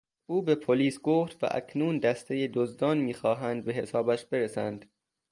او 0.25 0.41
به 0.41 0.55
پلیس 0.55 0.99
گفت 1.01 1.43
و 1.43 1.47
اکنون 1.51 1.97
دستهی 1.97 2.47
دزدان 2.47 2.97
میخواهند 2.97 3.65
به 3.65 3.73
حسابش 3.73 4.25
برسند. 4.25 4.85